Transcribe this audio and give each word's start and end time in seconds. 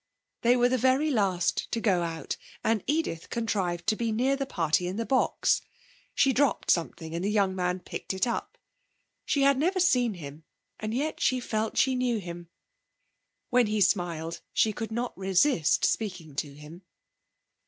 They 0.41 0.57
were 0.57 0.67
the 0.69 0.79
very 0.79 1.11
last 1.11 1.71
to 1.73 1.79
go 1.79 2.01
out, 2.01 2.35
and 2.63 2.83
Edith 2.87 3.29
contrived 3.29 3.85
to 3.85 3.95
be 3.95 4.11
near 4.11 4.35
the 4.35 4.47
party 4.47 4.87
in 4.87 4.95
the 4.95 5.05
box. 5.05 5.61
She 6.15 6.33
dropped 6.33 6.71
something 6.71 7.13
and 7.13 7.23
the 7.23 7.29
young 7.29 7.55
man 7.55 7.81
picked 7.81 8.11
it 8.11 8.25
up. 8.25 8.57
She 9.25 9.43
had 9.43 9.59
never 9.59 9.79
seen 9.79 10.15
him, 10.15 10.43
and 10.79 10.95
yet 10.95 11.19
she 11.19 11.39
felt 11.39 11.77
she 11.77 11.93
knew 11.93 12.17
him. 12.17 12.49
When 13.51 13.67
he 13.67 13.79
smiled 13.79 14.41
she 14.53 14.73
could 14.73 14.91
not 14.91 15.15
resist 15.15 15.85
speaking 15.85 16.35
to 16.37 16.55
him. 16.55 16.81